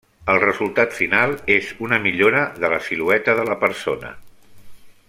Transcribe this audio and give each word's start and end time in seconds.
El 0.33 0.37
resultat 0.43 0.95
final 0.99 1.35
és 1.57 1.69
una 1.89 2.01
millora 2.07 2.41
de 2.65 2.73
la 2.75 2.81
silueta 2.89 3.39
de 3.43 3.47
la 3.53 3.61
persona. 3.67 4.13